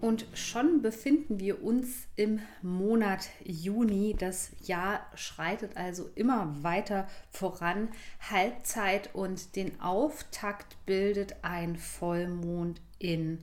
Und 0.00 0.26
schon 0.34 0.82
befinden 0.82 1.40
wir 1.40 1.62
uns 1.62 2.06
im 2.16 2.40
Monat 2.60 3.28
Juni. 3.44 4.14
Das 4.18 4.50
Jahr 4.62 5.06
schreitet 5.14 5.76
also 5.76 6.10
immer 6.14 6.62
weiter 6.62 7.08
voran. 7.30 7.88
Halbzeit 8.20 9.14
und 9.14 9.56
den 9.56 9.80
Auftakt 9.80 10.76
bildet 10.84 11.36
ein 11.42 11.76
Vollmond 11.76 12.80
in 12.98 13.42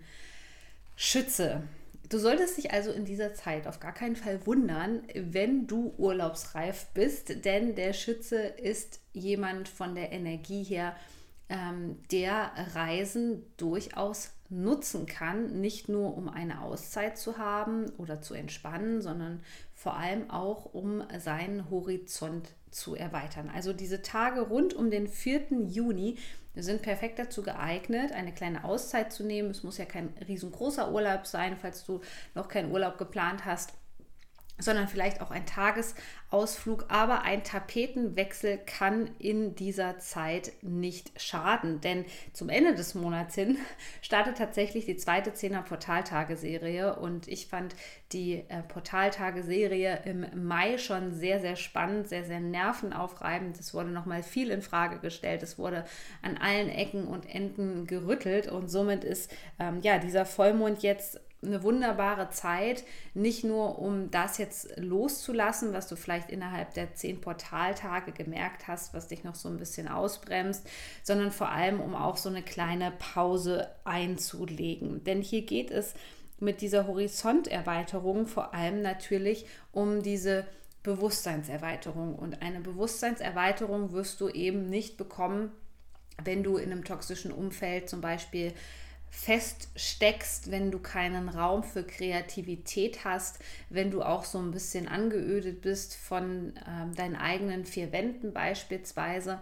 Schütze. 0.95 1.63
Du 2.09 2.20
solltest 2.20 2.58
dich 2.58 2.72
also 2.72 2.91
in 2.91 3.05
dieser 3.05 3.33
Zeit 3.33 3.66
auf 3.66 3.80
gar 3.80 3.94
keinen 3.94 4.16
Fall 4.16 4.45
wundern, 4.45 5.02
wenn 5.16 5.66
du 5.66 5.95
urlaubsreif 5.97 6.85
bist, 6.94 7.45
denn 7.45 7.73
der 7.73 7.94
Schütze 7.94 8.38
ist 8.38 8.99
jemand 9.13 9.67
von 9.67 9.95
der 9.95 10.11
Energie 10.11 10.63
her, 10.63 10.95
ähm, 11.49 12.02
der 12.11 12.52
Reisen 12.73 13.43
durchaus 13.57 14.31
nutzen 14.49 15.05
kann, 15.05 15.61
nicht 15.61 15.89
nur 15.89 16.16
um 16.16 16.29
eine 16.29 16.61
Auszeit 16.61 17.17
zu 17.17 17.38
haben 17.38 17.89
oder 17.97 18.21
zu 18.21 18.33
entspannen, 18.33 19.02
sondern 19.02 19.41
vor 19.73 19.97
allem 19.97 20.30
auch 20.30 20.73
um 20.73 21.03
seinen 21.17 21.69
Horizont 21.69 22.49
zu 22.69 22.95
erweitern. 22.95 23.49
Also 23.53 23.73
diese 23.73 24.02
Tage 24.02 24.41
rund 24.41 24.73
um 24.73 24.91
den 24.91 25.08
4. 25.08 25.64
Juni 25.67 26.17
sind 26.55 26.83
perfekt 26.83 27.17
dazu 27.17 27.41
geeignet, 27.41 28.11
eine 28.11 28.31
kleine 28.31 28.64
Auszeit 28.64 29.11
zu 29.11 29.23
nehmen. 29.23 29.49
Es 29.49 29.64
muss 29.64 29.80
ja 29.80 29.86
kein 29.86 30.09
riesengroßer 30.27 30.91
Urlaub 30.91 31.25
sein, 31.25 31.58
falls 31.58 31.83
du 31.83 32.02
noch 32.36 32.47
keinen 32.47 32.71
Urlaub 32.71 32.97
geplant 32.99 33.45
hast 33.45 33.73
sondern 34.57 34.87
vielleicht 34.87 35.21
auch 35.21 35.31
ein 35.31 35.45
Tagesausflug. 35.45 36.85
Aber 36.89 37.23
ein 37.23 37.43
Tapetenwechsel 37.43 38.59
kann 38.59 39.09
in 39.19 39.55
dieser 39.55 39.99
Zeit 39.99 40.53
nicht 40.61 41.11
schaden, 41.21 41.81
denn 41.81 42.05
zum 42.33 42.49
Ende 42.49 42.75
des 42.75 42.95
Monats 42.95 43.35
hin 43.35 43.57
startet 44.01 44.37
tatsächlich 44.37 44.85
die 44.85 44.97
zweite 44.97 45.33
Zehner 45.33 45.63
Portaltageserie 45.63 46.95
und 46.95 47.27
ich 47.27 47.47
fand 47.47 47.75
die 48.11 48.43
äh, 48.47 48.61
Portaltageserie 48.63 50.01
im 50.05 50.47
Mai 50.47 50.77
schon 50.77 51.13
sehr, 51.13 51.39
sehr 51.39 51.55
spannend, 51.55 52.07
sehr, 52.07 52.23
sehr 52.23 52.39
nervenaufreibend. 52.39 53.59
Es 53.59 53.73
wurde 53.73 53.89
nochmal 53.89 54.21
viel 54.21 54.51
in 54.51 54.61
Frage 54.61 54.99
gestellt, 54.99 55.41
es 55.41 55.57
wurde 55.57 55.85
an 56.21 56.37
allen 56.37 56.69
Ecken 56.69 57.07
und 57.07 57.27
Enden 57.27 57.87
gerüttelt 57.87 58.47
und 58.47 58.69
somit 58.69 59.03
ist 59.03 59.31
ähm, 59.59 59.79
ja 59.81 59.97
dieser 59.97 60.25
Vollmond 60.25 60.83
jetzt 60.83 61.19
eine 61.45 61.63
wunderbare 61.63 62.30
Zeit, 62.30 62.83
nicht 63.13 63.44
nur 63.44 63.80
um 63.80 64.11
das 64.11 64.38
jetzt 64.38 64.77
loszulassen, 64.77 65.73
was 65.73 65.88
du 65.88 65.95
vielleicht 65.95 66.30
innerhalb 66.30 66.73
der 66.73 66.94
zehn 66.95 67.22
Portaltage 67.22 68.11
gemerkt 68.11 68.67
hast, 68.67 68.94
was 68.94 69.08
dich 69.08 69.23
noch 69.23 69.36
so 69.36 69.49
ein 69.49 69.58
bisschen 69.58 69.88
ausbremst, 69.88 70.67
sondern 71.03 71.31
vor 71.31 71.49
allem, 71.49 71.80
um 71.80 71.95
auch 71.95 72.17
so 72.17 72.30
eine 72.30 72.44
kleine 72.44 72.91
Pause 72.91 73.69
einzulegen. 73.83 75.03
Denn 75.03 75.21
hier 75.21 75.44
geht 75.44 75.71
es 75.71 75.94
mit 76.39 76.61
dieser 76.61 76.88
Horizonterweiterung 76.88 78.27
vor 78.27 78.53
allem 78.53 78.81
natürlich 78.81 79.45
um 79.71 80.03
diese 80.03 80.45
Bewusstseinserweiterung. 80.83 82.16
Und 82.16 82.41
eine 82.41 82.59
Bewusstseinserweiterung 82.59 83.93
wirst 83.93 84.20
du 84.21 84.30
eben 84.30 84.70
nicht 84.70 84.98
bekommen, 84.98 85.52
wenn 86.23 86.43
du 86.43 86.58
in 86.58 86.71
einem 86.71 86.83
toxischen 86.83 87.31
Umfeld 87.31 87.89
zum 87.89 88.02
Beispiel 88.02 88.54
feststeckst, 89.13 90.49
wenn 90.49 90.71
du 90.71 90.79
keinen 90.79 91.29
Raum 91.29 91.63
für 91.63 91.83
Kreativität 91.83 93.05
hast, 93.05 93.39
wenn 93.69 93.91
du 93.91 94.01
auch 94.01 94.25
so 94.25 94.39
ein 94.39 94.51
bisschen 94.51 94.87
angeödet 94.87 95.61
bist 95.61 95.95
von 95.95 96.55
äh, 96.57 96.93
deinen 96.95 97.15
eigenen 97.15 97.63
vier 97.63 97.91
Wänden 97.91 98.33
beispielsweise, 98.33 99.39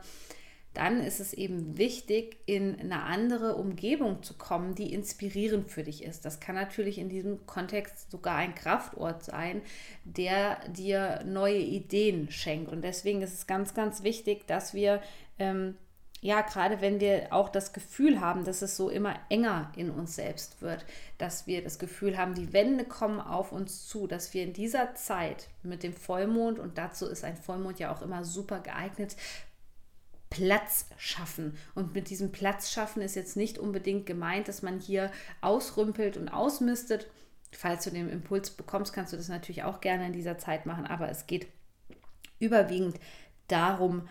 dann 0.74 1.02
ist 1.02 1.20
es 1.20 1.34
eben 1.34 1.78
wichtig, 1.78 2.38
in 2.46 2.80
eine 2.80 3.04
andere 3.04 3.56
Umgebung 3.56 4.24
zu 4.24 4.34
kommen, 4.38 4.76
die 4.76 4.94
inspirierend 4.94 5.72
für 5.72 5.84
dich 5.84 6.04
ist. 6.04 6.26
Das 6.26 6.42
kann 6.42 6.56
natürlich 6.56 6.98
in 6.98 7.10
diesem 7.10 7.46
Kontext 7.46 8.12
sogar 8.12 8.36
ein 8.36 8.56
Kraftort 8.56 9.24
sein, 9.24 9.62
der 10.04 10.60
dir 10.70 11.24
neue 11.26 11.60
Ideen 11.60 12.30
schenkt. 12.30 12.72
Und 12.72 12.84
deswegen 12.84 13.22
ist 13.22 13.34
es 13.34 13.48
ganz, 13.48 13.74
ganz 13.74 14.04
wichtig, 14.04 14.48
dass 14.48 14.74
wir 14.74 15.02
ähm, 15.40 15.76
ja, 16.24 16.42
gerade 16.42 16.82
wenn 16.82 17.00
wir 17.00 17.34
auch 17.34 17.50
das 17.50 17.74
Gefühl 17.74 18.22
haben, 18.22 18.46
dass 18.46 18.62
es 18.62 18.78
so 18.78 18.90
immer 18.90 19.16
enger 19.30 19.72
in 19.76 19.90
uns 19.90 20.16
selbst 20.16 20.62
wird, 20.62 20.86
dass 21.18 21.48
wir 21.48 21.64
das 21.64 21.80
Gefühl 21.80 22.16
haben, 22.16 22.36
die 22.36 22.54
Wände 22.54 22.86
kommen 22.86 23.20
auf 23.20 23.52
uns 23.52 23.88
zu, 23.88 24.06
dass 24.06 24.32
wir 24.36 24.44
in 24.44 24.54
dieser 24.54 24.94
Zeit 24.94 25.50
mit 25.64 25.82
dem 25.82 25.94
Vollmond, 25.94 26.60
und 26.60 26.78
dazu 26.78 27.08
ist 27.08 27.24
ein 27.24 27.36
Vollmond 27.36 27.80
ja 27.80 27.92
auch 27.92 28.04
immer 28.04 28.24
super 28.24 28.60
geeignet, 28.60 29.16
Platz 30.30 30.86
schaffen. 30.98 31.58
Und 31.74 31.96
mit 31.96 32.12
diesem 32.12 32.32
Platz 32.32 32.72
schaffen 32.72 33.02
ist 33.02 33.16
jetzt 33.16 33.36
nicht 33.36 33.58
unbedingt 33.58 34.06
gemeint, 34.06 34.48
dass 34.48 34.62
man 34.62 34.80
hier 34.80 35.12
ausrümpelt 35.42 36.18
und 36.18 36.30
ausmistet. 36.30 37.10
Falls 37.52 37.84
du 37.84 37.90
den 37.90 38.10
Impuls 38.10 38.52
bekommst, 38.52 38.94
kannst 38.94 39.12
du 39.12 39.18
das 39.18 39.28
natürlich 39.28 39.64
auch 39.64 39.82
gerne 39.82 40.06
in 40.06 40.14
dieser 40.14 40.38
Zeit 40.38 40.68
machen, 40.68 40.86
aber 40.86 41.10
es 41.10 41.26
geht 41.26 41.48
überwiegend 42.40 43.00
darum, 43.48 44.08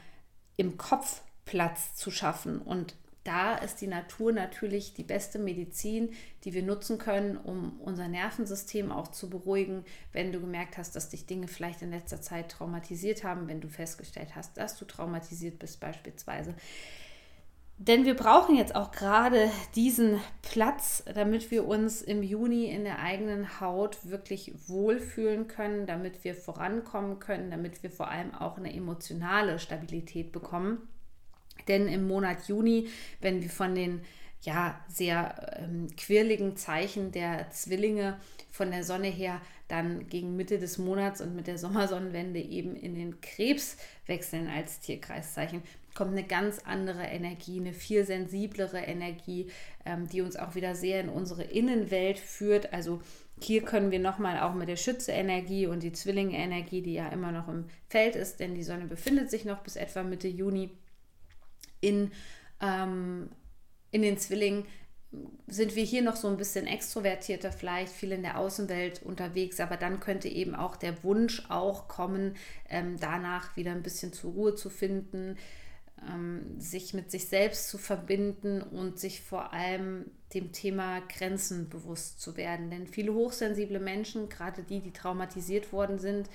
im 0.56 0.77
Kopf 0.77 1.22
Platz 1.50 1.97
zu 1.97 2.12
schaffen. 2.12 2.62
Und 2.62 2.94
da 3.25 3.56
ist 3.56 3.81
die 3.81 3.88
Natur 3.88 4.33
natürlich 4.33 4.94
die 4.94 5.03
beste 5.03 5.41
Medizin, 5.41 6.11
die 6.44 6.55
wir 6.55 6.62
nutzen 6.62 6.97
können, 6.99 7.37
um 7.37 7.81
unser 7.81 8.06
Nervensystem 8.06 8.93
auch 8.93 9.09
zu 9.09 9.28
beruhigen, 9.28 9.84
wenn 10.12 10.31
du 10.31 10.41
gemerkt 10.41 10.78
hast, 10.78 10.94
dass 10.94 11.09
dich 11.09 11.27
Dinge 11.27 11.49
vielleicht 11.49 11.83
in 11.83 11.91
letzter 11.91 12.22
Zeit 12.22 12.53
traumatisiert 12.53 13.25
haben, 13.25 13.49
wenn 13.49 13.60
du 13.60 13.69
festgestellt 13.69 14.37
hast, 14.37 14.56
dass 14.59 14.78
du 14.78 14.84
traumatisiert 14.84 15.59
bist 15.59 15.81
beispielsweise. 15.81 16.55
Denn 17.78 18.05
wir 18.05 18.15
brauchen 18.15 18.55
jetzt 18.55 18.77
auch 18.77 18.93
gerade 18.93 19.50
diesen 19.75 20.21
Platz, 20.43 21.03
damit 21.12 21.50
wir 21.50 21.66
uns 21.66 22.03
im 22.03 22.22
Juni 22.22 22.66
in 22.66 22.84
der 22.84 23.00
eigenen 23.00 23.60
Haut 23.60 24.09
wirklich 24.09 24.53
wohlfühlen 24.69 25.49
können, 25.49 25.87
damit 25.87 26.22
wir 26.22 26.37
vorankommen 26.37 27.19
können, 27.19 27.50
damit 27.50 27.83
wir 27.83 27.91
vor 27.91 28.09
allem 28.09 28.34
auch 28.34 28.56
eine 28.56 28.72
emotionale 28.72 29.59
Stabilität 29.59 30.31
bekommen. 30.31 30.87
Denn 31.69 31.88
im 31.88 32.06
Monat 32.06 32.48
Juni, 32.48 32.88
wenn 33.21 33.43
wir 33.43 33.50
von 33.50 33.75
den 33.75 34.03
ja, 34.43 34.81
sehr 34.88 35.59
ähm, 35.59 35.88
quirligen 35.97 36.56
Zeichen 36.56 37.12
der 37.12 37.50
Zwillinge 37.50 38.19
von 38.50 38.71
der 38.71 38.84
Sonne 38.84 39.09
her 39.09 39.41
dann 39.69 40.09
gegen 40.09 40.37
Mitte 40.37 40.59
des 40.59 40.78
Monats 40.78 41.21
und 41.21 41.37
mit 41.37 41.47
der 41.47 41.59
Sommersonnenwende 41.59 42.41
eben 42.41 42.75
in 42.75 42.94
den 42.94 43.21
Krebs 43.21 43.76
wechseln 44.06 44.48
als 44.48 44.81
Tierkreiszeichen, 44.81 45.62
kommt 45.94 46.12
eine 46.12 46.25
ganz 46.25 46.60
andere 46.65 47.03
Energie, 47.03 47.60
eine 47.60 47.72
viel 47.72 48.04
sensiblere 48.04 48.78
Energie, 48.78 49.48
ähm, 49.84 50.09
die 50.09 50.22
uns 50.22 50.37
auch 50.37 50.54
wieder 50.54 50.75
sehr 50.75 51.00
in 51.00 51.09
unsere 51.09 51.44
Innenwelt 51.44 52.19
führt. 52.19 52.72
Also 52.72 53.00
hier 53.41 53.62
können 53.62 53.91
wir 53.91 54.00
nochmal 54.00 54.41
auch 54.41 54.54
mit 54.54 54.69
der 54.69 54.77
Schütze-Energie 54.77 55.66
und 55.66 55.82
die 55.82 55.92
Zwillinge-Energie, 55.92 56.82
die 56.82 56.94
ja 56.94 57.09
immer 57.09 57.32
noch 57.32 57.48
im 57.48 57.66
Feld 57.88 58.16
ist, 58.16 58.41
denn 58.41 58.54
die 58.54 58.62
Sonne 58.62 58.87
befindet 58.87 59.31
sich 59.31 59.44
noch 59.44 59.60
bis 59.60 59.77
etwa 59.77 60.03
Mitte 60.03 60.28
Juni 60.28 60.71
in, 61.81 62.13
ähm, 62.61 63.31
in 63.91 64.03
den 64.03 64.19
Zwillingen 64.19 64.65
sind 65.49 65.75
wir 65.75 65.83
hier 65.83 66.03
noch 66.03 66.15
so 66.15 66.29
ein 66.29 66.37
bisschen 66.37 66.67
extrovertierter, 66.69 67.51
vielleicht 67.51 67.93
viel 67.93 68.13
in 68.13 68.22
der 68.22 68.39
Außenwelt 68.39 69.03
unterwegs, 69.03 69.59
aber 69.59 69.77
dann 69.77 69.99
könnte 69.99 70.28
eben 70.28 70.54
auch 70.54 70.77
der 70.77 71.03
Wunsch 71.03 71.43
auch 71.49 71.89
kommen, 71.89 72.37
ähm, 72.69 72.97
danach 73.01 73.57
wieder 73.57 73.72
ein 73.72 73.83
bisschen 73.83 74.13
zur 74.13 74.33
Ruhe 74.33 74.54
zu 74.54 74.71
finden, 74.71 75.37
sich 76.59 76.95
mit 76.95 77.11
sich 77.11 77.29
selbst 77.29 77.69
zu 77.69 77.79
verbinden 77.79 78.63
und 78.63 78.99
sich 78.99 79.21
vor 79.21 79.53
allem 79.53 80.11
dem 80.35 80.53
Thema 80.53 81.01
Grenzen 81.01 81.69
bewusst 81.69 82.21
zu 82.21 82.37
werden. 82.37 82.71
Denn 82.71 82.87
viele 82.87 83.15
hochsensible 83.15 83.81
Menschen, 83.81 84.29
gerade 84.29 84.63
die, 84.63 84.81
die 84.81 84.93
traumatisiert 84.93 85.73
worden 85.73 85.99
sind, 85.99 86.29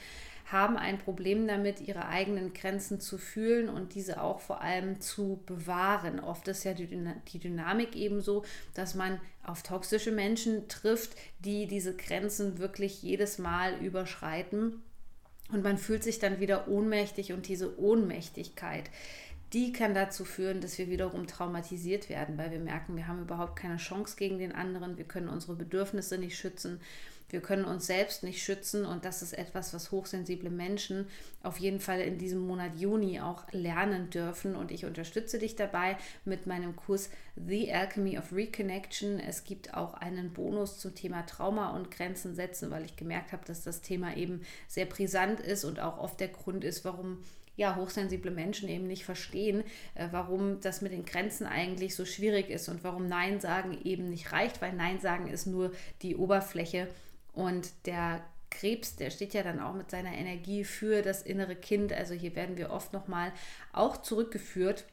haben 0.45 0.77
ein 0.77 0.99
Problem 0.99 1.47
damit, 1.47 1.81
ihre 1.81 2.05
eigenen 2.05 2.53
Grenzen 2.53 2.99
zu 2.99 3.17
fühlen 3.17 3.67
und 3.67 3.95
diese 3.95 4.21
auch 4.21 4.39
vor 4.39 4.61
allem 4.61 5.01
zu 5.01 5.41
bewahren. 5.47 6.19
Oft 6.19 6.47
ist 6.47 6.63
ja 6.63 6.73
die, 6.73 6.87
die 7.27 7.39
Dynamik 7.39 7.95
ebenso, 7.95 8.45
dass 8.75 8.93
man 8.93 9.19
auf 9.43 9.63
toxische 9.63 10.11
Menschen 10.11 10.67
trifft, 10.67 11.15
die 11.39 11.65
diese 11.65 11.95
Grenzen 11.95 12.59
wirklich 12.59 13.01
jedes 13.01 13.39
Mal 13.39 13.79
überschreiten 13.79 14.83
und 15.51 15.63
man 15.63 15.77
fühlt 15.77 16.03
sich 16.03 16.19
dann 16.19 16.39
wieder 16.39 16.67
ohnmächtig 16.67 17.33
und 17.33 17.47
diese 17.47 17.79
Ohnmächtigkeit, 17.79 18.89
die 19.55 19.71
kann 19.71 19.93
dazu 19.93 20.25
führen, 20.25 20.59
dass 20.59 20.77
wir 20.77 20.89
wiederum 20.89 21.27
traumatisiert 21.27 22.09
werden, 22.09 22.37
weil 22.37 22.51
wir 22.51 22.59
merken, 22.59 22.97
wir 22.97 23.07
haben 23.07 23.21
überhaupt 23.21 23.55
keine 23.55 23.77
Chance 23.77 24.17
gegen 24.17 24.37
den 24.37 24.51
anderen, 24.51 24.97
wir 24.97 25.05
können 25.05 25.29
unsere 25.29 25.55
Bedürfnisse 25.55 26.17
nicht 26.17 26.37
schützen, 26.37 26.81
wir 27.29 27.39
können 27.39 27.63
uns 27.65 27.87
selbst 27.87 28.23
nicht 28.23 28.43
schützen. 28.43 28.85
Und 28.85 29.05
das 29.05 29.21
ist 29.21 29.33
etwas, 29.33 29.73
was 29.73 29.91
hochsensible 29.91 30.49
Menschen 30.49 31.07
auf 31.41 31.57
jeden 31.57 31.79
Fall 31.79 32.01
in 32.01 32.17
diesem 32.17 32.39
Monat 32.39 32.77
Juni 32.77 33.19
auch 33.19 33.51
lernen 33.51 34.09
dürfen. 34.09 34.55
Und 34.55 34.71
ich 34.71 34.85
unterstütze 34.85 35.39
dich 35.39 35.55
dabei 35.55 35.97
mit 36.23 36.47
meinem 36.47 36.75
Kurs 36.75 37.09
The 37.35 37.73
Alchemy 37.73 38.19
of 38.19 38.31
Reconnection. 38.31 39.19
Es 39.19 39.43
gibt 39.43 39.73
auch 39.73 39.95
einen 39.95 40.33
Bonus 40.33 40.79
zum 40.79 40.93
Thema 40.93 41.23
Trauma 41.23 41.71
und 41.71 41.91
Grenzen 41.91 42.35
setzen, 42.35 42.71
weil 42.71 42.85
ich 42.85 42.95
gemerkt 42.95 43.31
habe, 43.31 43.45
dass 43.45 43.63
das 43.63 43.81
Thema 43.81 44.15
eben 44.15 44.41
sehr 44.67 44.85
brisant 44.85 45.39
ist 45.39 45.63
und 45.63 45.79
auch 45.79 45.97
oft 45.97 46.19
der 46.19 46.29
Grund 46.29 46.63
ist, 46.63 46.85
warum 46.85 47.23
ja, 47.55 47.75
hochsensible 47.75 48.31
Menschen 48.31 48.69
eben 48.69 48.87
nicht 48.87 49.05
verstehen, 49.05 49.63
äh, 49.93 50.07
warum 50.11 50.59
das 50.59 50.81
mit 50.81 50.91
den 50.91 51.05
Grenzen 51.05 51.47
eigentlich 51.47 51.95
so 51.95 52.05
schwierig 52.05 52.49
ist 52.49 52.69
und 52.69 52.83
warum 52.83 53.07
Nein 53.07 53.39
sagen 53.39 53.77
eben 53.83 54.09
nicht 54.09 54.31
reicht, 54.31 54.61
weil 54.61 54.73
Nein 54.73 54.99
sagen 54.99 55.27
ist 55.27 55.45
nur 55.45 55.71
die 56.01 56.15
Oberfläche 56.15 56.87
und 57.33 57.69
der 57.85 58.23
Krebs, 58.49 58.95
der 58.95 59.09
steht 59.09 59.33
ja 59.33 59.43
dann 59.43 59.59
auch 59.59 59.73
mit 59.73 59.91
seiner 59.91 60.13
Energie 60.13 60.63
für 60.63 61.01
das 61.01 61.21
innere 61.21 61.55
Kind. 61.55 61.91
Also 61.91 62.13
hier 62.13 62.35
werden 62.35 62.57
wir 62.57 62.71
oft 62.71 62.93
nochmal 62.93 63.33
auch 63.73 63.97
zurückgeführt 63.97 64.85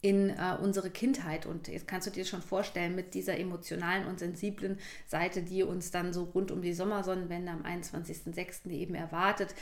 in 0.00 0.30
äh, 0.30 0.56
unsere 0.60 0.90
Kindheit. 0.90 1.46
Und 1.46 1.68
jetzt 1.68 1.88
kannst 1.88 2.06
du 2.06 2.10
dir 2.10 2.24
schon 2.24 2.42
vorstellen, 2.42 2.94
mit 2.94 3.14
dieser 3.14 3.38
emotionalen 3.38 4.06
und 4.06 4.18
sensiblen 4.18 4.78
Seite, 5.06 5.42
die 5.42 5.62
uns 5.62 5.90
dann 5.90 6.12
so 6.12 6.24
rund 6.24 6.50
um 6.50 6.62
die 6.62 6.74
Sommersonnenwende 6.74 7.52
am 7.52 7.62
21.06. 7.62 8.68
eben 8.70 8.94
erwartet, 8.94 9.54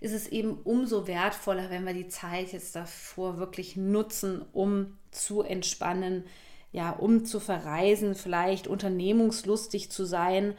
ist 0.00 0.12
es 0.12 0.28
eben 0.28 0.58
umso 0.64 1.06
wertvoller, 1.06 1.70
wenn 1.70 1.86
wir 1.86 1.94
die 1.94 2.08
Zeit 2.08 2.52
jetzt 2.52 2.76
davor 2.76 3.38
wirklich 3.38 3.76
nutzen, 3.76 4.44
um 4.52 4.98
zu 5.10 5.42
entspannen, 5.42 6.24
ja, 6.72 6.90
um 6.90 7.24
zu 7.24 7.40
verreisen, 7.40 8.14
vielleicht 8.14 8.66
unternehmungslustig 8.66 9.90
zu 9.90 10.04
sein. 10.04 10.54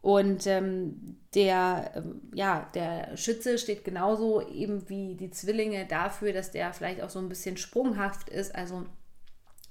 Und 0.00 0.46
ähm, 0.46 1.16
der, 1.34 1.92
ähm, 1.96 2.20
ja, 2.34 2.70
der 2.74 3.16
Schütze 3.16 3.58
steht 3.58 3.84
genauso 3.84 4.46
eben 4.46 4.88
wie 4.88 5.14
die 5.16 5.30
Zwillinge 5.30 5.86
dafür, 5.86 6.32
dass 6.32 6.50
der 6.50 6.72
vielleicht 6.72 7.02
auch 7.02 7.10
so 7.10 7.18
ein 7.18 7.28
bisschen 7.28 7.56
sprunghaft 7.56 8.28
ist. 8.28 8.54
Also 8.54 8.86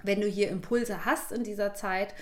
wenn 0.02 0.20
du 0.20 0.26
hier 0.26 0.50
Impulse 0.50 1.04
hast 1.04 1.32
in 1.32 1.44
dieser 1.44 1.74
Zeit, 1.74 2.14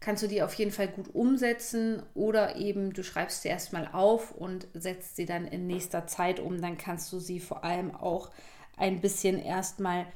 kannst 0.00 0.22
du 0.22 0.26
die 0.26 0.42
auf 0.42 0.54
jeden 0.54 0.72
Fall 0.72 0.88
gut 0.88 1.14
umsetzen 1.14 2.02
oder 2.14 2.56
eben 2.56 2.92
du 2.92 3.04
schreibst 3.04 3.42
sie 3.42 3.48
erstmal 3.48 3.88
auf 3.92 4.32
und 4.32 4.66
setzt 4.72 5.16
sie 5.16 5.26
dann 5.26 5.46
in 5.46 5.66
nächster 5.66 6.06
Zeit 6.06 6.40
um. 6.40 6.60
Dann 6.60 6.78
kannst 6.78 7.12
du 7.12 7.18
sie 7.20 7.38
vor 7.38 7.64
allem 7.64 7.94
auch 7.94 8.30
ein 8.76 9.00
bisschen 9.00 9.38
erstmal 9.38 10.06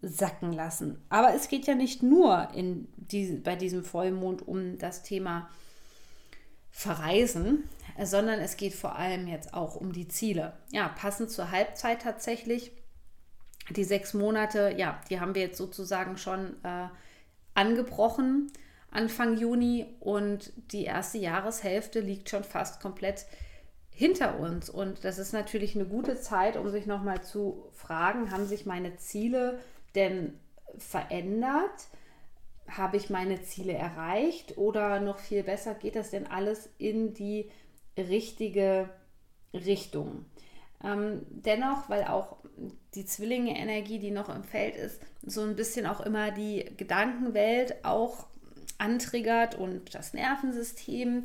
sacken 0.00 0.52
lassen. 0.52 1.02
Aber 1.08 1.34
es 1.34 1.48
geht 1.48 1.66
ja 1.66 1.74
nicht 1.74 2.02
nur 2.02 2.48
in 2.54 2.88
die, 2.96 3.36
bei 3.36 3.56
diesem 3.56 3.84
Vollmond 3.84 4.46
um 4.46 4.78
das 4.78 5.02
Thema 5.02 5.48
Verreisen, 6.70 7.64
sondern 8.02 8.40
es 8.40 8.56
geht 8.56 8.74
vor 8.74 8.96
allem 8.96 9.28
jetzt 9.28 9.54
auch 9.54 9.76
um 9.76 9.92
die 9.92 10.08
Ziele. 10.08 10.54
Ja, 10.72 10.88
passend 10.88 11.30
zur 11.30 11.50
Halbzeit 11.50 12.02
tatsächlich. 12.02 12.72
Die 13.70 13.84
sechs 13.84 14.12
Monate, 14.12 14.74
ja, 14.76 15.00
die 15.08 15.20
haben 15.20 15.34
wir 15.34 15.42
jetzt 15.42 15.56
sozusagen 15.56 16.18
schon 16.18 16.62
äh, 16.64 16.88
angebrochen. 17.54 18.50
Anfang 18.94 19.36
Juni 19.36 19.86
und 20.00 20.52
die 20.72 20.84
erste 20.84 21.18
Jahreshälfte 21.18 22.00
liegt 22.00 22.30
schon 22.30 22.44
fast 22.44 22.80
komplett 22.80 23.26
hinter 23.90 24.38
uns. 24.38 24.68
Und 24.68 25.04
das 25.04 25.18
ist 25.18 25.32
natürlich 25.32 25.74
eine 25.74 25.86
gute 25.86 26.16
Zeit, 26.20 26.56
um 26.56 26.68
sich 26.70 26.86
nochmal 26.86 27.22
zu 27.22 27.68
fragen, 27.72 28.30
haben 28.30 28.46
sich 28.46 28.66
meine 28.66 28.96
Ziele 28.96 29.60
denn 29.94 30.38
verändert? 30.78 31.88
Habe 32.68 32.96
ich 32.96 33.10
meine 33.10 33.42
Ziele 33.42 33.74
erreicht? 33.74 34.58
Oder 34.58 35.00
noch 35.00 35.18
viel 35.18 35.42
besser, 35.42 35.74
geht 35.74 35.96
das 35.96 36.10
denn 36.10 36.26
alles 36.26 36.70
in 36.78 37.14
die 37.14 37.50
richtige 37.96 38.88
Richtung? 39.52 40.24
Ähm, 40.82 41.22
dennoch, 41.30 41.88
weil 41.88 42.04
auch 42.04 42.36
die 42.94 43.06
Zwillinge-Energie, 43.06 43.98
die 43.98 44.10
noch 44.10 44.28
im 44.28 44.44
Feld 44.44 44.76
ist, 44.76 45.00
so 45.22 45.42
ein 45.42 45.56
bisschen 45.56 45.86
auch 45.86 46.00
immer 46.00 46.30
die 46.30 46.64
Gedankenwelt 46.76 47.84
auch 47.84 48.26
antriggert 48.78 49.54
und 49.54 49.94
das 49.94 50.14
Nervensystem, 50.14 51.24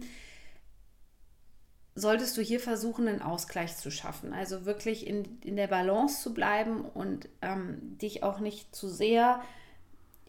solltest 1.96 2.38
du 2.38 2.42
hier 2.42 2.60
versuchen, 2.60 3.08
einen 3.08 3.22
Ausgleich 3.22 3.76
zu 3.76 3.92
schaffen. 3.92 4.34
Also 4.34 4.66
wirklich 4.66 5.06
in, 5.06 5.40
in 5.44 5.56
der 5.56 5.68
Balance 5.68 6.22
zu 6.22 6.34
bleiben 6.34 6.82
und 6.82 7.28
ähm, 7.42 7.98
dich 7.98 8.24
auch 8.24 8.40
nicht 8.40 8.76
zu 8.76 8.88
sehr 8.90 9.42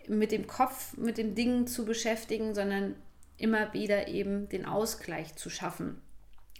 mit 0.08 0.32
dem 0.32 0.46
Kopf, 0.46 0.96
mit 0.96 1.18
dem 1.18 1.34
Ding 1.34 1.66
zu 1.66 1.84
beschäftigen, 1.84 2.54
sondern 2.54 2.96
immer 3.36 3.72
wieder 3.72 4.08
eben 4.08 4.48
den 4.48 4.66
Ausgleich 4.66 5.36
zu 5.36 5.50
schaffen. 5.50 6.00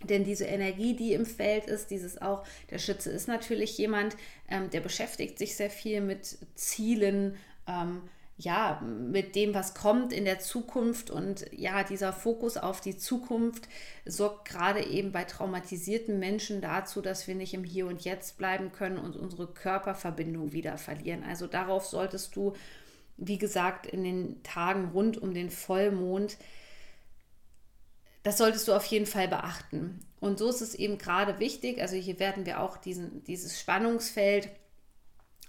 Denn 0.02 0.24
diese 0.24 0.46
Energie, 0.46 0.96
die 0.96 1.12
im 1.12 1.26
Feld 1.26 1.66
ist, 1.66 1.90
dieses 1.90 2.22
auch, 2.22 2.46
der 2.70 2.78
Schütze 2.78 3.10
ist 3.10 3.28
natürlich 3.28 3.76
jemand, 3.76 4.16
ähm, 4.48 4.70
der 4.70 4.80
beschäftigt 4.80 5.38
sich 5.38 5.56
sehr 5.56 5.68
viel 5.68 6.00
mit 6.00 6.38
Zielen, 6.54 7.36
ähm, 7.66 8.02
ja, 8.40 8.80
mit 8.80 9.34
dem, 9.34 9.54
was 9.54 9.74
kommt 9.74 10.12
in 10.12 10.24
der 10.24 10.38
Zukunft. 10.38 11.10
Und 11.10 11.46
ja, 11.52 11.84
dieser 11.84 12.12
Fokus 12.12 12.56
auf 12.56 12.80
die 12.80 12.96
Zukunft 12.96 13.68
sorgt 14.06 14.48
gerade 14.48 14.84
eben 14.84 15.12
bei 15.12 15.24
traumatisierten 15.24 16.18
Menschen 16.18 16.60
dazu, 16.60 17.02
dass 17.02 17.28
wir 17.28 17.34
nicht 17.34 17.54
im 17.54 17.64
Hier 17.64 17.86
und 17.86 18.02
Jetzt 18.02 18.38
bleiben 18.38 18.72
können 18.72 18.98
und 18.98 19.16
unsere 19.16 19.46
Körperverbindung 19.46 20.52
wieder 20.52 20.78
verlieren. 20.78 21.22
Also 21.22 21.46
darauf 21.46 21.86
solltest 21.86 22.34
du, 22.34 22.54
wie 23.18 23.38
gesagt, 23.38 23.86
in 23.86 24.04
den 24.04 24.42
Tagen 24.42 24.90
rund 24.92 25.18
um 25.18 25.34
den 25.34 25.50
Vollmond, 25.50 26.38
das 28.22 28.38
solltest 28.38 28.68
du 28.68 28.72
auf 28.74 28.84
jeden 28.86 29.06
Fall 29.06 29.28
beachten. 29.28 30.00
Und 30.18 30.38
so 30.38 30.48
ist 30.48 30.60
es 30.60 30.74
eben 30.74 30.98
gerade 30.98 31.38
wichtig, 31.38 31.80
also 31.80 31.96
hier 31.96 32.18
werden 32.18 32.46
wir 32.46 32.60
auch 32.60 32.76
diesen, 32.76 33.22
dieses 33.24 33.58
Spannungsfeld 33.58 34.50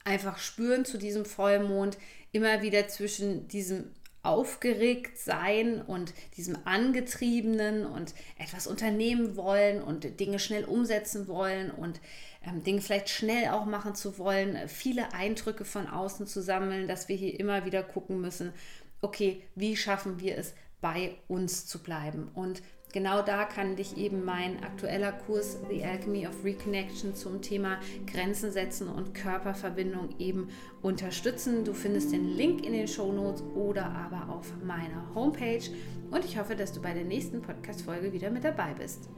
einfach 0.03 0.37
spüren 0.39 0.85
zu 0.85 0.97
diesem 0.97 1.25
Vollmond, 1.25 1.97
immer 2.31 2.61
wieder 2.61 2.87
zwischen 2.87 3.47
diesem 3.47 3.91
aufgeregt 4.23 5.17
sein 5.17 5.81
und 5.81 6.13
diesem 6.37 6.55
angetriebenen 6.65 7.85
und 7.85 8.13
etwas 8.37 8.67
unternehmen 8.67 9.35
wollen 9.35 9.81
und 9.81 10.19
Dinge 10.19 10.37
schnell 10.37 10.63
umsetzen 10.63 11.27
wollen 11.27 11.71
und 11.71 11.99
ähm, 12.45 12.63
Dinge 12.63 12.81
vielleicht 12.81 13.09
schnell 13.09 13.49
auch 13.49 13.65
machen 13.65 13.95
zu 13.95 14.19
wollen, 14.19 14.67
viele 14.67 15.13
Eindrücke 15.13 15.65
von 15.65 15.87
außen 15.87 16.27
zu 16.27 16.41
sammeln, 16.41 16.87
dass 16.87 17.09
wir 17.09 17.15
hier 17.15 17.39
immer 17.39 17.65
wieder 17.65 17.81
gucken 17.81 18.21
müssen, 18.21 18.53
okay, 19.01 19.41
wie 19.55 19.75
schaffen 19.75 20.19
wir 20.19 20.37
es, 20.37 20.53
bei 20.81 21.15
uns 21.27 21.65
zu 21.65 21.81
bleiben? 21.81 22.29
Und 22.33 22.61
genau 22.93 23.21
da 23.21 23.45
kann 23.45 23.75
dich 23.75 23.97
eben 23.97 24.25
mein 24.25 24.63
aktueller 24.63 25.11
Kurs 25.11 25.57
The 25.69 25.83
Alchemy 25.83 26.27
of 26.27 26.43
Reconnection 26.43 27.15
zum 27.15 27.41
Thema 27.41 27.79
Grenzen 28.05 28.51
setzen 28.51 28.87
und 28.87 29.13
Körperverbindung 29.13 30.09
eben 30.19 30.49
unterstützen. 30.81 31.63
Du 31.63 31.73
findest 31.73 32.11
den 32.11 32.27
Link 32.35 32.65
in 32.65 32.73
den 32.73 32.87
Show 32.87 33.11
Notes 33.11 33.43
oder 33.55 33.85
aber 33.85 34.33
auf 34.33 34.51
meiner 34.63 35.13
Homepage. 35.15 35.63
Und 36.09 36.25
ich 36.25 36.37
hoffe, 36.37 36.55
dass 36.55 36.73
du 36.73 36.81
bei 36.81 36.93
der 36.93 37.05
nächsten 37.05 37.41
Podcast-Folge 37.41 38.11
wieder 38.13 38.29
mit 38.29 38.43
dabei 38.43 38.73
bist. 38.73 39.09